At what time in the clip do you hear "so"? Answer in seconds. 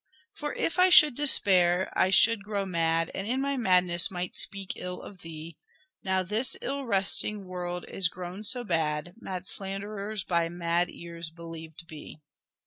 8.43-8.63